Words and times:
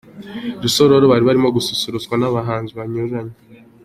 I 0.55 0.55
Rusororo 0.63 1.05
bari 1.11 1.23
barimo 1.29 1.47
gususurutswa 1.55 2.15
n'abahanzi 2.17 2.71
banyuranye. 2.79 3.35